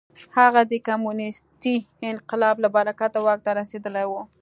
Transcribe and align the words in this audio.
هغه 0.37 0.61
د 0.71 0.73
کمونېستي 0.87 1.75
انقلاب 2.11 2.55
له 2.63 2.69
برکته 2.75 3.19
واک 3.25 3.39
ته 3.45 3.51
رسېدلی 3.59 4.05
و. 4.09 4.13